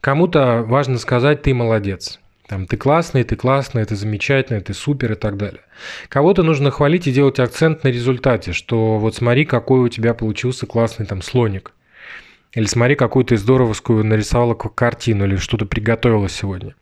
кому-то 0.00 0.64
важно 0.66 0.96
сказать 0.96 1.42
«ты 1.42 1.52
молодец», 1.52 2.18
там, 2.48 2.66
ты 2.66 2.78
классный, 2.78 3.22
ты 3.22 3.36
классный, 3.36 3.84
ты 3.84 3.96
замечательный, 3.96 4.62
ты 4.62 4.72
супер 4.72 5.12
и 5.12 5.14
так 5.14 5.36
далее. 5.36 5.60
Кого-то 6.08 6.42
нужно 6.42 6.70
хвалить 6.70 7.06
и 7.06 7.12
делать 7.12 7.38
акцент 7.38 7.84
на 7.84 7.88
результате, 7.88 8.52
что 8.54 8.96
вот 8.96 9.14
смотри, 9.14 9.44
какой 9.44 9.80
у 9.80 9.88
тебя 9.88 10.14
получился 10.14 10.66
классный 10.66 11.04
там 11.04 11.20
слоник– 11.20 11.74
или 12.52 12.66
смотри, 12.66 12.96
какую 12.96 13.24
ты 13.24 13.36
здоровскую 13.36 14.04
нарисовала 14.04 14.54
картину 14.54 15.24
или 15.24 15.36
что-то 15.36 15.66
приготовила 15.66 16.28
сегодня. 16.28 16.74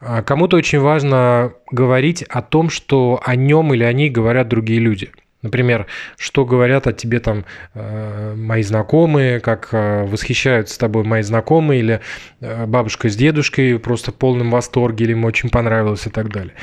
А 0.00 0.22
кому-то 0.22 0.56
очень 0.56 0.80
важно 0.80 1.54
говорить 1.70 2.22
о 2.22 2.42
том, 2.42 2.70
что 2.70 3.20
о 3.24 3.36
нем 3.36 3.72
или 3.74 3.84
о 3.84 3.92
ней 3.92 4.10
говорят 4.10 4.48
другие 4.48 4.80
люди. 4.80 5.10
Например, 5.44 5.86
что 6.16 6.46
говорят 6.46 6.86
о 6.86 6.94
тебе 6.94 7.20
там 7.20 7.44
э, 7.74 8.34
мои 8.34 8.62
знакомые, 8.62 9.40
как 9.40 9.68
э, 9.72 10.04
восхищаются 10.04 10.78
тобой 10.78 11.04
мои 11.04 11.20
знакомые, 11.20 11.80
или 11.80 12.00
э, 12.40 12.64
бабушка 12.64 13.10
с 13.10 13.16
дедушкой 13.16 13.78
просто 13.78 14.10
в 14.10 14.14
полном 14.14 14.50
восторге, 14.50 15.04
или 15.04 15.12
им 15.12 15.26
очень 15.26 15.50
понравилось 15.50 16.06
и 16.06 16.10
так 16.10 16.32
далее. 16.32 16.54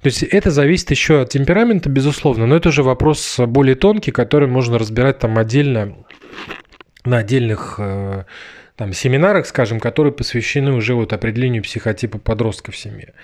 То 0.00 0.06
есть 0.06 0.22
это 0.22 0.50
зависит 0.50 0.90
еще 0.90 1.20
от 1.20 1.30
темперамента, 1.30 1.90
безусловно, 1.90 2.46
но 2.46 2.56
это 2.56 2.70
уже 2.70 2.82
вопрос 2.82 3.38
более 3.38 3.74
тонкий, 3.74 4.12
который 4.12 4.48
можно 4.48 4.78
разбирать 4.78 5.18
там 5.18 5.36
отдельно 5.36 5.94
на 7.06 7.18
отдельных 7.18 7.76
э, 7.78 8.24
там, 8.76 8.92
семинарах, 8.92 9.46
скажем, 9.46 9.80
которые 9.80 10.12
посвящены 10.12 10.72
уже 10.72 10.94
вот 10.94 11.12
определению 11.12 11.62
психотипа 11.62 12.18
подростка 12.18 12.72
в 12.72 12.76
семье. 12.76 13.14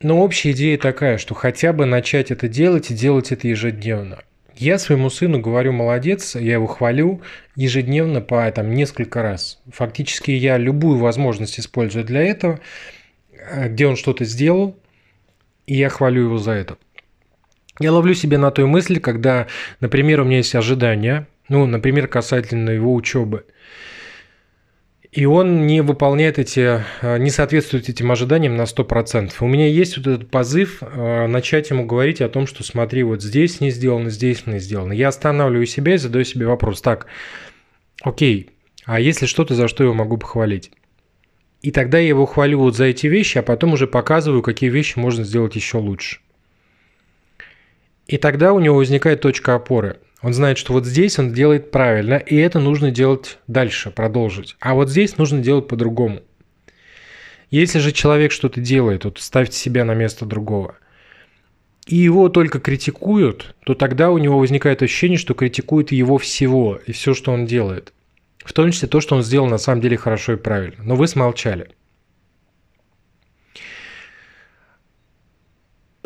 Но 0.00 0.20
общая 0.20 0.52
идея 0.52 0.78
такая, 0.78 1.18
что 1.18 1.34
хотя 1.34 1.72
бы 1.72 1.84
начать 1.84 2.30
это 2.30 2.48
делать 2.48 2.90
и 2.90 2.94
делать 2.94 3.32
это 3.32 3.48
ежедневно. 3.48 4.20
Я 4.54 4.78
своему 4.78 5.08
сыну 5.10 5.40
говорю 5.40 5.72
молодец, 5.72 6.34
я 6.34 6.54
его 6.54 6.66
хвалю 6.66 7.22
ежедневно 7.54 8.20
по 8.20 8.50
там, 8.50 8.74
несколько 8.74 9.22
раз. 9.22 9.60
Фактически 9.72 10.32
я 10.32 10.56
любую 10.56 10.98
возможность 10.98 11.60
использую 11.60 12.04
для 12.04 12.22
этого, 12.22 12.58
э, 13.32 13.68
где 13.68 13.86
он 13.86 13.96
что-то 13.96 14.24
сделал, 14.24 14.76
и 15.66 15.76
я 15.76 15.88
хвалю 15.88 16.24
его 16.24 16.38
за 16.38 16.52
это. 16.52 16.76
Я 17.80 17.92
ловлю 17.92 18.14
себе 18.14 18.38
на 18.38 18.50
той 18.50 18.66
мысли, 18.66 18.98
когда, 18.98 19.46
например, 19.78 20.20
у 20.20 20.24
меня 20.24 20.38
есть 20.38 20.54
ожидания, 20.54 21.28
ну, 21.48 21.66
например, 21.66 22.08
касательно 22.08 22.70
его 22.70 22.94
учебы. 22.94 23.44
И 25.10 25.24
он 25.24 25.66
не 25.66 25.80
выполняет 25.80 26.38
эти, 26.38 26.82
э, 27.00 27.18
не 27.18 27.30
соответствует 27.30 27.88
этим 27.88 28.12
ожиданиям 28.12 28.56
на 28.56 28.66
100%. 28.66 29.32
У 29.40 29.46
меня 29.46 29.66
есть 29.66 29.96
вот 29.96 30.06
этот 30.06 30.30
позыв 30.30 30.82
э, 30.82 31.26
начать 31.26 31.70
ему 31.70 31.86
говорить 31.86 32.20
о 32.20 32.28
том, 32.28 32.46
что 32.46 32.62
смотри, 32.62 33.02
вот 33.02 33.22
здесь 33.22 33.60
не 33.60 33.70
сделано, 33.70 34.10
здесь 34.10 34.46
не 34.46 34.58
сделано. 34.58 34.92
Я 34.92 35.08
останавливаю 35.08 35.66
себя 35.66 35.94
и 35.94 35.98
задаю 35.98 36.24
себе 36.24 36.46
вопрос, 36.46 36.82
так, 36.82 37.06
окей, 38.02 38.50
а 38.84 39.00
если 39.00 39.24
что-то, 39.24 39.54
за 39.54 39.66
что 39.66 39.84
я 39.84 39.92
могу 39.94 40.18
похвалить? 40.18 40.70
И 41.62 41.70
тогда 41.70 41.98
я 41.98 42.08
его 42.08 42.26
хвалю 42.26 42.58
вот 42.60 42.76
за 42.76 42.84
эти 42.84 43.06
вещи, 43.06 43.38
а 43.38 43.42
потом 43.42 43.72
уже 43.72 43.86
показываю, 43.86 44.42
какие 44.42 44.68
вещи 44.68 44.98
можно 44.98 45.24
сделать 45.24 45.56
еще 45.56 45.78
лучше. 45.78 46.20
И 48.06 48.18
тогда 48.18 48.52
у 48.52 48.60
него 48.60 48.76
возникает 48.76 49.22
точка 49.22 49.54
опоры– 49.54 50.00
он 50.22 50.32
знает, 50.34 50.58
что 50.58 50.72
вот 50.72 50.84
здесь 50.84 51.18
он 51.18 51.32
делает 51.32 51.70
правильно, 51.70 52.14
и 52.14 52.36
это 52.36 52.58
нужно 52.58 52.90
делать 52.90 53.38
дальше, 53.46 53.90
продолжить. 53.90 54.56
А 54.60 54.74
вот 54.74 54.90
здесь 54.90 55.16
нужно 55.16 55.40
делать 55.40 55.68
по-другому. 55.68 56.20
Если 57.50 57.78
же 57.78 57.92
человек 57.92 58.32
что-то 58.32 58.60
делает, 58.60 59.04
вот 59.04 59.18
ставьте 59.20 59.56
себя 59.56 59.84
на 59.84 59.94
место 59.94 60.26
другого, 60.26 60.76
и 61.86 61.96
его 61.96 62.28
только 62.28 62.60
критикуют, 62.60 63.54
то 63.64 63.74
тогда 63.74 64.10
у 64.10 64.18
него 64.18 64.38
возникает 64.38 64.82
ощущение, 64.82 65.18
что 65.18 65.34
критикуют 65.34 65.92
его 65.92 66.18
всего 66.18 66.78
и 66.84 66.92
все, 66.92 67.14
что 67.14 67.32
он 67.32 67.46
делает. 67.46 67.94
В 68.44 68.52
том 68.52 68.70
числе 68.70 68.88
то, 68.88 69.00
что 69.00 69.16
он 69.16 69.22
сделал 69.22 69.46
на 69.46 69.58
самом 69.58 69.80
деле 69.80 69.96
хорошо 69.96 70.34
и 70.34 70.36
правильно. 70.36 70.82
Но 70.82 70.96
вы 70.96 71.06
смолчали. 71.06 71.70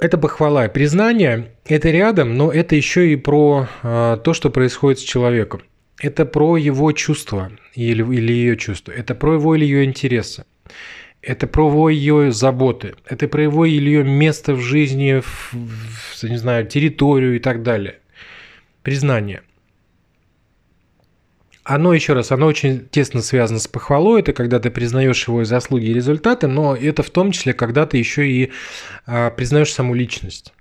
Это 0.02 0.18
похвала. 0.18 0.68
Признание– 0.68 1.52
это 1.64 1.90
рядом, 1.90 2.37
но 2.37 2.50
это 2.50 2.75
еще 2.75 3.12
и 3.12 3.16
про 3.16 3.68
э, 3.85 4.18
то, 4.25 4.35
что 4.35 4.50
происходит 4.50 4.99
с 4.99 5.02
человеком. 5.02 5.62
Это 6.00 6.26
про 6.26 6.56
его 6.56 6.90
чувства 6.90 7.52
или, 7.75 8.02
или 8.02 8.32
ее 8.32 8.56
чувства. 8.56 8.90
Это 8.90 9.14
про 9.14 9.35
его 9.35 9.54
или 9.54 9.64
ее 9.64 9.85
интересы. 9.85 10.44
Это 11.23 11.47
про 11.47 11.68
его 11.68 11.88
ее 11.88 12.32
заботы. 12.32 12.97
Это 13.06 13.28
про 13.28 13.44
его 13.44 13.64
или 13.64 13.90
ее 13.90 14.02
место 14.02 14.54
в 14.54 14.61
жизни, 14.61 15.21
в, 15.21 15.52
в, 15.52 16.23
не 16.25 16.37
знаю, 16.37 16.66
территорию 16.66 17.37
и 17.37 17.38
так 17.38 17.62
далее. 17.62 18.00
Признание– 18.82 19.42
оно, 21.64 21.95
еще 21.95 22.12
раз, 22.12 22.33
оно 22.33 22.47
очень 22.47 22.88
тесно 22.88 23.23
связано 23.23 23.61
с 23.61 23.69
похвалой, 23.69 24.21
это 24.21 24.33
когда 24.33 24.59
ты 24.59 24.71
признаешь 24.71 25.28
его 25.28 25.45
заслуги 25.45 25.87
и 25.87 25.95
результаты, 25.95 26.49
но 26.49 26.75
это 26.75 27.02
в 27.02 27.11
том 27.11 27.33
числе, 27.33 27.52
когда 27.52 27.87
ты 27.87 27.99
еще 27.99 28.28
и 28.28 28.50
а, 29.07 29.31
признаешь 29.31 29.73
саму 29.73 29.95
личность, 29.95 30.52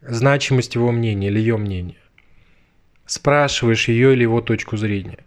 значимость 0.00 0.76
его 0.76 0.92
мнения 0.92 1.28
или 1.28 1.38
ее 1.40 1.56
мнения, 1.56 1.96
спрашиваешь 3.06 3.88
ее 3.88 4.12
или 4.12 4.22
его 4.22 4.40
точку 4.40 4.76
зрения. 4.76 5.18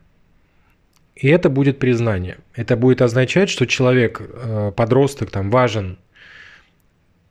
И 1.16 1.28
это 1.30 1.50
будет 1.50 1.80
признание. 1.80 2.38
Это 2.54 2.76
будет 2.76 3.02
означать, 3.02 3.50
что 3.50 3.66
человек, 3.66 4.22
э, 4.22 4.74
подросток, 4.76 5.32
там, 5.32 5.50
важен, 5.50 5.98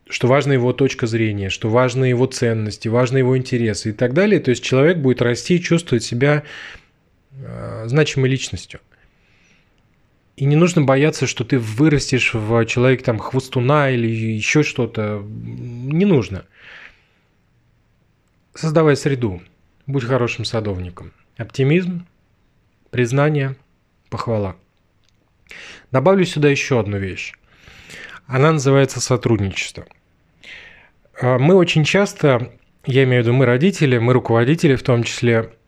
что 0.08 0.26
важна 0.26 0.54
его 0.54 0.72
точка 0.72 1.06
зрения, 1.06 1.50
что 1.50 1.68
важны 1.68 2.06
его 2.06 2.24
ценности, 2.26 2.88
важны 2.88 3.18
его 3.18 3.36
интересы 3.36 3.90
и 3.90 3.92
так 3.92 4.14
далее. 4.14 4.40
То 4.40 4.50
есть 4.50 4.64
человек 4.64 4.98
будет 4.98 5.20
расти 5.20 5.56
и 5.56 5.62
чувствовать 5.62 6.02
себя 6.02 6.44
значимой 7.86 8.28
личностью. 8.28 8.80
И 10.36 10.46
не 10.46 10.56
нужно 10.56 10.82
бояться, 10.82 11.26
что 11.26 11.44
ты 11.44 11.58
вырастешь 11.58 12.34
в 12.34 12.64
человек 12.66 13.02
там 13.02 13.18
хвостуна 13.18 13.90
или 13.90 14.08
еще 14.08 14.62
что-то. 14.62 15.22
Не 15.24 16.04
нужно. 16.04 16.44
Создавай 18.52 18.96
среду. 18.96 19.42
Будь 19.86 20.04
хорошим 20.04 20.44
садовником. 20.44 21.12
Оптимизм, 21.36 22.06
признание, 22.90 23.56
похвала. 24.08 24.56
Добавлю 25.92 26.24
сюда 26.24 26.48
еще 26.48 26.80
одну 26.80 26.98
вещь. 26.98 27.34
Она 28.26 28.52
называется 28.52 29.00
сотрудничество. 29.00 29.84
Э, 31.20 31.38
мы 31.38 31.54
очень 31.54 31.84
часто, 31.84 32.52
я 32.86 33.04
имею 33.04 33.22
в 33.22 33.26
виду 33.26 33.36
мы 33.36 33.44
родители, 33.44 33.98
мы 33.98 34.14
руководители 34.14 34.74
в 34.76 34.82
том 34.82 35.02
числе, 35.02 35.52
Э, 35.52 35.63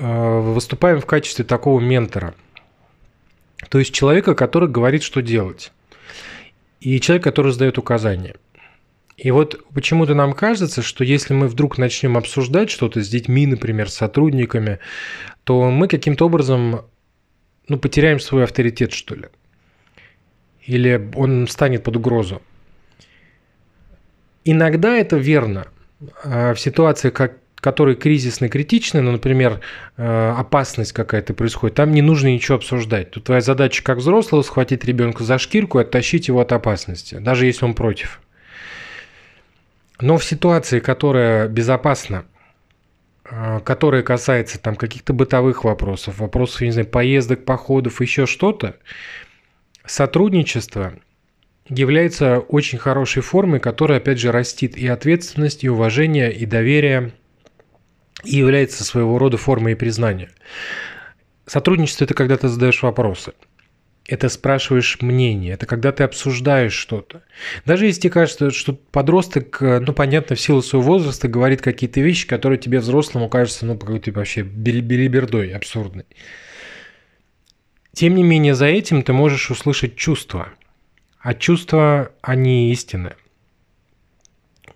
выступаем 0.00 1.00
в 1.00 1.06
качестве 1.06 1.44
такого 1.44 1.80
ментора. 1.80 2.34
То 3.68 3.78
есть 3.78 3.92
человека, 3.92 4.34
который 4.34 4.68
говорит, 4.68 5.02
что 5.02 5.20
делать. 5.20 5.72
И 6.80 6.98
человек, 7.00 7.24
который 7.24 7.48
раздает 7.48 7.76
указания. 7.78 8.36
И 9.16 9.30
вот 9.30 9.62
почему-то 9.74 10.14
нам 10.14 10.32
кажется, 10.32 10.80
что 10.80 11.04
если 11.04 11.34
мы 11.34 11.46
вдруг 11.46 11.76
начнем 11.76 12.16
обсуждать 12.16 12.70
что-то 12.70 13.02
с 13.02 13.08
детьми, 13.08 13.46
например, 13.46 13.90
с 13.90 13.94
сотрудниками, 13.94 14.78
то 15.44 15.70
мы 15.70 15.88
каким-то 15.88 16.24
образом 16.24 16.86
ну, 17.68 17.78
потеряем 17.78 18.18
свой 18.18 18.44
авторитет, 18.44 18.92
что 18.92 19.14
ли. 19.14 19.26
Или 20.62 21.10
он 21.14 21.48
станет 21.48 21.82
под 21.82 21.96
угрозу. 21.96 22.40
Иногда 24.46 24.96
это 24.96 25.18
верно. 25.18 25.66
А 26.24 26.54
в 26.54 26.60
ситуации, 26.60 27.10
как 27.10 27.36
который 27.60 27.94
кризисный, 27.94 28.48
критичный, 28.48 29.02
ну, 29.02 29.12
например, 29.12 29.60
э, 29.96 30.34
опасность 30.36 30.92
какая-то 30.92 31.34
происходит, 31.34 31.76
там 31.76 31.92
не 31.92 32.02
нужно 32.02 32.28
ничего 32.28 32.56
обсуждать. 32.56 33.10
Тут 33.10 33.24
твоя 33.24 33.40
задача 33.40 33.82
как 33.84 33.98
взрослого 33.98 34.42
схватить 34.42 34.84
ребенка 34.84 35.24
за 35.24 35.38
шкирку 35.38 35.78
и 35.78 35.82
оттащить 35.82 36.28
его 36.28 36.40
от 36.40 36.52
опасности, 36.52 37.16
даже 37.16 37.46
если 37.46 37.64
он 37.64 37.74
против. 37.74 38.20
Но 40.00 40.16
в 40.16 40.24
ситуации, 40.24 40.80
которая 40.80 41.48
безопасна, 41.48 42.24
э, 43.30 43.60
которая 43.64 44.02
касается 44.02 44.58
там 44.58 44.76
каких-то 44.76 45.12
бытовых 45.12 45.64
вопросов, 45.64 46.18
вопросов, 46.18 46.62
не 46.62 46.70
знаю, 46.70 46.88
поездок, 46.88 47.44
походов, 47.44 48.00
еще 48.00 48.24
что-то, 48.24 48.76
сотрудничество 49.84 50.94
является 51.68 52.38
очень 52.38 52.78
хорошей 52.78 53.22
формой, 53.22 53.60
которая, 53.60 53.98
опять 53.98 54.18
же, 54.18 54.32
растит 54.32 54.76
и 54.76 54.86
ответственность, 54.88 55.62
и 55.62 55.68
уважение, 55.68 56.32
и 56.32 56.46
доверие, 56.46 57.12
и 58.24 58.36
является 58.36 58.84
своего 58.84 59.18
рода 59.18 59.36
формой 59.36 59.76
признания. 59.76 60.30
Сотрудничество– 61.46 62.04
это 62.06 62.14
когда 62.14 62.36
ты 62.36 62.48
задаешь 62.48 62.82
вопросы. 62.82 63.32
Это 64.06 64.28
спрашиваешь 64.28 65.00
мнение, 65.00 65.54
это 65.54 65.66
когда 65.66 65.92
ты 65.92 66.02
обсуждаешь 66.02 66.72
что-то. 66.72 67.22
Даже 67.64 67.86
если 67.86 68.00
тебе 68.00 68.10
кажется, 68.10 68.50
что 68.50 68.72
подросток, 68.72 69.58
ну, 69.60 69.92
понятно, 69.92 70.34
в 70.34 70.40
силу 70.40 70.62
своего 70.62 70.94
возраста 70.94 71.28
говорит 71.28 71.62
какие-то 71.62 72.00
вещи, 72.00 72.26
которые 72.26 72.58
тебе 72.58 72.80
взрослому 72.80 73.28
кажутся, 73.28 73.66
ну, 73.66 73.78
какой-то 73.78 74.10
вообще 74.10 74.42
билибердой 74.42 75.52
абсурдной. 75.52 76.06
Тем 77.92 78.16
не 78.16 78.24
менее, 78.24 78.54
за 78.54 78.66
этим 78.66 79.02
ты 79.02 79.12
можешь 79.12 79.50
услышать 79.50 79.94
чувства. 79.96 80.48
А 81.20 81.34
чувства, 81.34 82.12
они 82.22 82.72
истины. 82.72 83.14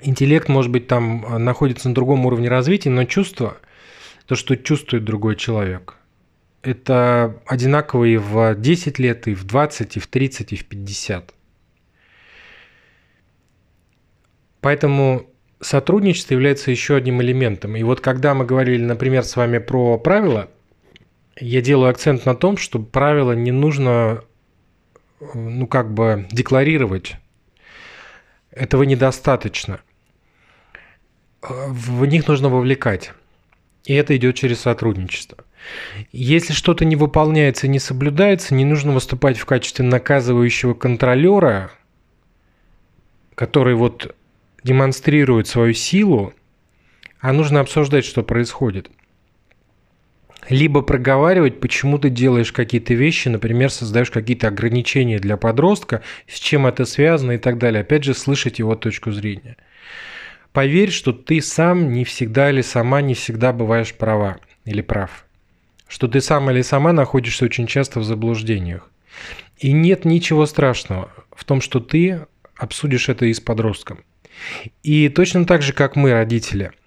Интеллект, 0.01 0.49
может 0.49 0.71
быть, 0.71 0.87
там 0.87 1.25
э, 1.25 1.39
находится 1.39 1.89
на 1.89 1.95
другом 1.95 2.27
уровне 2.27 2.49
развития, 2.49 2.91
но 2.91 3.05
чувство, 3.05 3.57
то, 4.27 4.35
что 4.35 4.57
чувствует 4.57 5.05
другой 5.05 5.37
человек, 5.37 5.97
это 6.63 7.41
одинаково 7.47 8.05
и 8.05 8.17
в 8.17 8.55
10 8.55 8.99
лет, 8.99 9.29
и 9.29 9.35
в 9.35 9.45
20, 9.45 9.97
и 9.97 10.01
в 10.01 10.07
30, 10.07 10.53
и 10.53 10.57
в 10.57 10.65
50. 10.67 11.35
Поэтому 14.61 15.27
сотрудничество 15.61 16.35
является 16.35 16.71
еще 16.71 16.97
одним 16.97 17.21
элементом. 17.21 17.77
И 17.77 17.83
вот 17.83 18.01
когда 18.01 18.35
мы 18.35 18.47
говорили, 18.47 18.83
например, 18.83 19.25
с 19.25 19.37
вами 19.37 19.59
про 19.59 19.99
правила, 19.99 20.49
я 21.39 21.61
делаю 21.61 21.91
акцент 21.91 22.25
на 22.25 22.35
том, 22.35 22.57
что 22.57 22.79
правила 22.79 23.33
не 23.33 23.51
нужно, 23.51 24.23
ну, 25.35 25.67
как 25.67 25.93
бы 25.93 26.27
декларировать. 26.31 27.17
Этого 28.55 28.85
недостаточно. 28.85 29.81
В 31.43 32.07
них 32.07 32.29
нужно 32.29 32.49
вовлекать. 32.49 33.13
И 33.85 33.95
это 33.95 34.17
идет 34.17 34.37
через 34.37 34.61
сотрудничество. 34.61 35.45
Если 36.13 36.53
что-то 36.53 36.85
не 36.85 36.97
выполняется, 36.97 37.69
не 37.69 37.79
соблюдается, 37.79 38.55
не 38.55 38.65
нужно 38.65 38.93
выступать 38.93 39.39
в 39.39 39.45
качестве 39.45 39.85
наказывающего 39.85 40.75
контролера, 40.75 41.73
который 43.35 43.75
вот 43.75 44.15
демонстрирует 44.63 45.49
свою 45.49 45.75
силу, 45.75 46.33
а 47.21 47.33
нужно 47.33 47.61
обсуждать, 47.61 48.05
что 48.05 48.23
происходит– 48.23 48.91
либо 50.49 50.83
проговаривать, 50.83 51.61
почему 51.61 51.99
ты 51.99 52.11
делаешь 52.11 52.53
какие-то 52.53 52.95
вещи, 52.95 53.29
например, 53.29 53.71
создаешь 53.71 54.11
какие-то 54.11 54.49
ограничения 54.49 55.19
для 55.19 55.37
подростка, 55.37 56.03
с 56.29 56.39
чем 56.39 56.67
это 56.67 56.85
связано 56.85 57.33
и 57.33 57.39
так 57.39 57.59
далее. 57.59 57.81
Опять 57.81 58.05
же, 58.05 58.15
слышать 58.15 58.59
его 58.59 58.75
точку 58.75 59.13
зрения. 59.13 59.57
Поверь, 60.53 60.91
что 60.91 61.13
ты 61.13 61.41
сам 61.41 61.93
не 61.93 62.05
всегда 62.05 62.51
или 62.51 62.61
сама 62.61 63.01
не 63.01 63.15
всегда 63.15 63.53
бываешь 63.53 63.95
права 63.95 64.39
или 64.65 64.83
прав. 64.83 65.25
Что 65.89 66.09
ты 66.09 66.21
сам 66.21 66.51
или 66.51 66.63
сама 66.63 66.93
находишься 66.93 67.45
очень 67.45 67.67
часто 67.67 68.01
в 68.01 68.05
заблуждениях. 68.05 68.91
И 69.59 69.73
нет 69.73 70.05
ничего 70.05 70.47
страшного 70.47 71.11
в 71.35 71.45
том, 71.45 71.61
что 71.61 71.81
ты 71.81 72.27
обсудишь 72.57 73.09
это 73.09 73.27
и 73.27 73.35
с 73.35 73.41
подростком. 73.41 74.05
И 74.83 75.09
точно 75.09 75.45
так 75.45 75.63
же, 75.63 75.73
как 75.73 75.97
мы, 75.97 76.13
родители– 76.13 76.73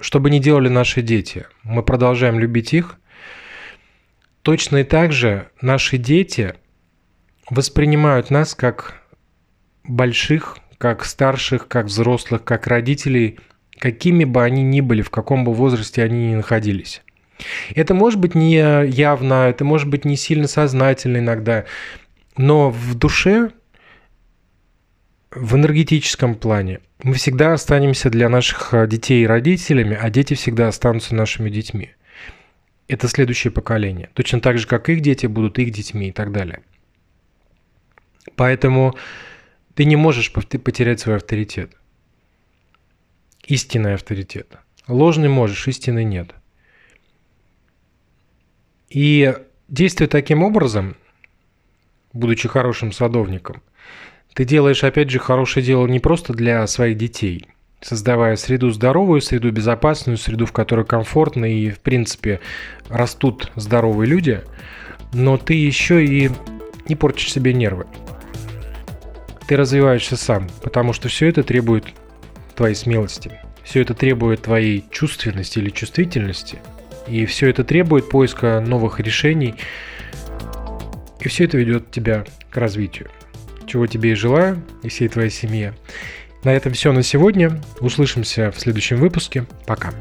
что 0.00 0.20
бы 0.20 0.30
ни 0.30 0.38
делали 0.38 0.68
наши 0.68 1.02
дети, 1.02 1.46
мы 1.62 1.82
продолжаем 1.82 2.38
любить 2.38 2.72
их. 2.72 2.98
Точно 4.42 4.78
и 4.78 4.84
так 4.84 5.12
же 5.12 5.48
наши 5.60 5.98
дети 5.98 6.54
воспринимают 7.50 8.30
нас 8.30 8.54
как 8.54 9.02
больших, 9.84 10.58
как 10.78 11.04
старших, 11.04 11.66
как 11.68 11.86
взрослых, 11.86 12.44
как 12.44 12.66
родителей, 12.66 13.38
какими 13.78 14.24
бы 14.24 14.42
они 14.42 14.62
ни 14.62 14.80
были, 14.80 15.02
в 15.02 15.10
каком 15.10 15.44
бы 15.44 15.52
возрасте 15.52 16.02
они 16.02 16.30
ни 16.30 16.34
находились. 16.36 17.02
Это 17.74 17.94
может 17.94 18.18
быть 18.18 18.34
не 18.34 18.56
явно, 18.56 19.48
это 19.48 19.64
может 19.64 19.88
быть 19.88 20.04
не 20.04 20.16
сильно 20.16 20.48
сознательно 20.48 21.18
иногда, 21.18 21.64
но 22.36 22.70
в 22.70 22.94
душе 22.94 23.50
в 25.40 25.54
энергетическом 25.54 26.34
плане 26.34 26.80
мы 27.02 27.14
всегда 27.14 27.52
останемся 27.52 28.10
для 28.10 28.28
наших 28.28 28.74
э, 28.74 28.86
детей 28.86 29.26
родителями, 29.26 29.96
а 30.00 30.10
дети 30.10 30.34
всегда 30.34 30.68
останутся 30.68 31.14
нашими 31.14 31.48
детьми. 31.48 31.92
Это 32.88 33.08
следующее 33.08 33.52
поколение. 33.52 34.10
Точно 34.14 34.40
так 34.40 34.58
же, 34.58 34.66
как 34.66 34.88
их 34.88 35.00
дети 35.00 35.26
будут 35.26 35.58
их 35.58 35.70
детьми 35.70 36.08
и 36.08 36.12
так 36.12 36.32
далее. 36.32 36.62
Поэтому 38.34 38.96
ты 39.74 39.84
не 39.84 39.96
можешь 39.96 40.32
потерять 40.32 41.00
свой 41.00 41.16
авторитет. 41.16 41.72
Истинный 43.46 43.94
авторитет. 43.94 44.58
Ложный 44.88 45.28
можешь, 45.28 45.68
истины 45.68 46.02
нет. 46.04 46.34
И 48.88 49.34
действуя 49.68 50.08
таким 50.08 50.42
образом, 50.42 50.96
будучи 52.12 52.48
хорошим 52.48 52.90
садовником, 52.90 53.62
ты 54.38 54.44
делаешь, 54.44 54.84
опять 54.84 55.10
же, 55.10 55.18
хорошее 55.18 55.66
дело 55.66 55.84
не 55.88 55.98
просто 55.98 56.32
для 56.32 56.64
своих 56.68 56.96
детей, 56.96 57.46
создавая 57.80 58.36
среду 58.36 58.70
здоровую, 58.70 59.20
среду 59.20 59.50
безопасную, 59.50 60.16
среду, 60.16 60.46
в 60.46 60.52
которой 60.52 60.86
комфортно 60.86 61.44
и, 61.44 61.70
в 61.70 61.80
принципе, 61.80 62.38
растут 62.88 63.50
здоровые 63.56 64.08
люди, 64.08 64.42
но 65.12 65.38
ты 65.38 65.54
еще 65.54 66.04
и 66.04 66.30
не 66.88 66.94
портишь 66.94 67.32
себе 67.32 67.52
нервы. 67.52 67.86
Ты 69.48 69.56
развиваешься 69.56 70.16
сам, 70.16 70.46
потому 70.62 70.92
что 70.92 71.08
все 71.08 71.26
это 71.26 71.42
требует 71.42 71.86
твоей 72.54 72.76
смелости. 72.76 73.40
Все 73.64 73.82
это 73.82 73.94
требует 73.94 74.42
твоей 74.42 74.84
чувственности 74.92 75.58
или 75.58 75.70
чувствительности. 75.70 76.60
И 77.08 77.26
все 77.26 77.50
это 77.50 77.64
требует 77.64 78.08
поиска 78.08 78.60
новых 78.60 79.00
решений. 79.00 79.56
И 81.18 81.26
все 81.26 81.46
это 81.46 81.56
ведет 81.56 81.90
тебя 81.90 82.24
к 82.50 82.56
развитию 82.56 83.10
чего 83.68 83.86
тебе 83.86 84.12
и 84.12 84.14
желаю, 84.14 84.62
и 84.82 84.88
всей 84.88 85.08
твоей 85.08 85.30
семье. 85.30 85.74
На 86.44 86.52
этом 86.52 86.72
все 86.72 86.92
на 86.92 87.02
сегодня. 87.02 87.60
Услышимся 87.80 88.50
в 88.50 88.58
следующем 88.58 88.96
выпуске. 88.96 89.46
Пока. 89.66 89.92